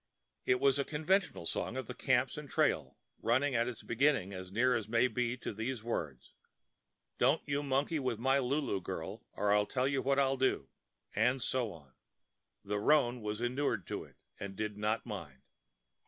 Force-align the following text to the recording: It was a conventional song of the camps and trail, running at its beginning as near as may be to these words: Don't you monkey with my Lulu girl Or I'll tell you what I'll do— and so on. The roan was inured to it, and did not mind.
It 0.47 0.59
was 0.59 0.79
a 0.79 0.83
conventional 0.83 1.45
song 1.45 1.77
of 1.77 1.85
the 1.85 1.93
camps 1.93 2.35
and 2.35 2.49
trail, 2.49 2.97
running 3.19 3.53
at 3.53 3.67
its 3.67 3.83
beginning 3.83 4.33
as 4.33 4.51
near 4.51 4.73
as 4.73 4.89
may 4.89 5.07
be 5.07 5.37
to 5.37 5.53
these 5.53 5.83
words: 5.83 6.33
Don't 7.19 7.43
you 7.47 7.61
monkey 7.61 7.99
with 7.99 8.17
my 8.17 8.39
Lulu 8.39 8.81
girl 8.81 9.23
Or 9.33 9.53
I'll 9.53 9.67
tell 9.67 9.87
you 9.87 10.01
what 10.01 10.17
I'll 10.17 10.37
do— 10.37 10.69
and 11.15 11.39
so 11.39 11.71
on. 11.71 11.93
The 12.65 12.79
roan 12.79 13.21
was 13.21 13.41
inured 13.41 13.85
to 13.89 14.03
it, 14.03 14.15
and 14.39 14.55
did 14.55 14.75
not 14.75 15.05
mind. 15.05 15.43